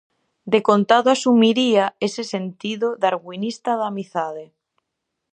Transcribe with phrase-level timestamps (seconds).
[0.55, 4.45] Decontado asumiría ese sentido darwinista da amizade.